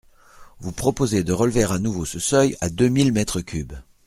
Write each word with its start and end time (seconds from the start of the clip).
Vous 0.59 0.71
proposez 0.71 1.23
de 1.23 1.31
relever 1.31 1.61
à 1.63 1.77
nouveau 1.77 2.05
ce 2.05 2.17
seuil 2.17 2.57
à 2.59 2.69
deux 2.71 2.87
mille 2.87 3.11
mètres 3.13 3.39
cubes. 3.41 3.73